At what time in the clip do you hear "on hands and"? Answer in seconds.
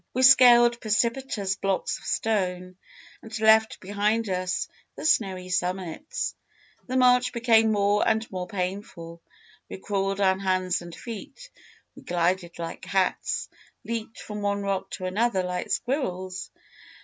10.19-10.95